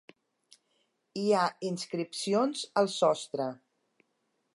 [1.23, 3.47] Hi ha inscripcions al sostre.